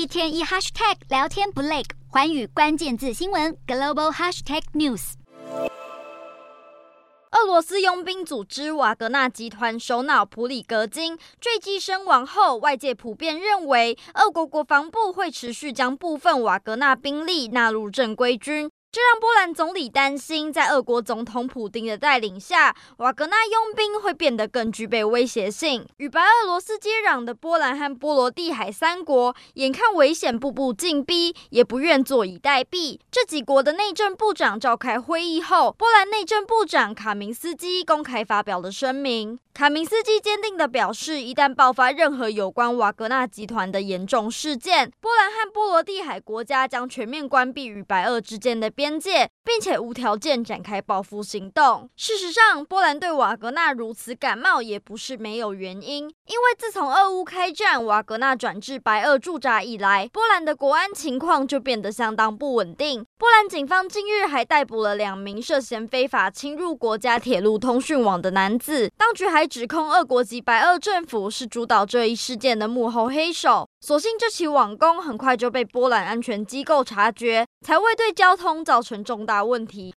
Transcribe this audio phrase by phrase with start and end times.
[0.00, 5.12] 一天一 hashtag 聊天不累，环宇关键字新闻 global hashtag news。
[7.32, 18.70] 俄罗斯佣兵组织瓦格纳集团首脑普里格金坠机身亡后，外界普遍认为，俄国国防部会持续将部分瓦格纳兵力纳入正规军。
[18.92, 25.86] 这让波兰总理担心，在俄国总统普丁的带领下，瓦格纳佣兵会变得更具备威胁性。
[25.98, 32.98] 与白俄罗斯接壤的波兰和波罗的海三国，眼看危险步步进逼，也不愿坐以待毙。
[33.12, 39.38] 这几国的内政部长召开会议后，波兰内政部长卡明斯基公开发表了声明。
[39.52, 51.90] 卡明斯基坚定地表示，一旦爆发任何有关瓦格纳集团的严重事件，波兰和波罗的海国家将全面关闭与白俄之间的边界，并且无条件展开报复行动。
[51.96, 63.04] 事实上，波兰对瓦格纳如此感冒也不是没有原因，因为自从俄乌开战，瓦格纳转至白俄驻扎以来，波兰的国安情况就变得相当不稳定。
[63.18, 73.68] 波兰警方近日还逮捕了两名涉嫌非法侵入国家铁路通讯网的男子，当局还指控俄国及白俄政府是主导这一事件的幕后黑手。
[73.80, 79.88] 所幸这起网攻很快就被波兰安全机构察觉，才未对交通造成重大问题。